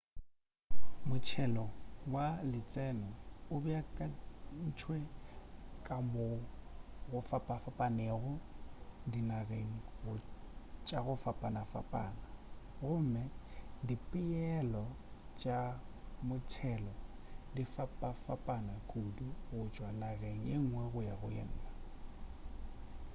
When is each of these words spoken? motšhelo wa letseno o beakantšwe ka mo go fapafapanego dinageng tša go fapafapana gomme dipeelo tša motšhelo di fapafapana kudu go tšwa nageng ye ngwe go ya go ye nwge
motšhelo 1.07 1.65
wa 2.13 2.27
letseno 2.51 3.09
o 3.53 3.55
beakantšwe 3.63 4.97
ka 5.85 5.97
mo 6.11 6.25
go 7.09 7.19
fapafapanego 7.29 8.33
dinageng 9.11 9.73
tša 10.85 10.99
go 11.05 11.13
fapafapana 11.23 12.11
gomme 12.79 13.23
dipeelo 13.87 14.85
tša 15.39 15.59
motšhelo 16.27 16.93
di 17.55 17.63
fapafapana 17.73 18.73
kudu 18.91 19.27
go 19.49 19.59
tšwa 19.73 19.89
nageng 20.01 20.41
ye 20.49 20.55
ngwe 20.65 20.83
go 20.91 20.99
ya 21.09 21.15
go 21.21 21.29
ye 21.37 21.43
nwge 21.49 21.69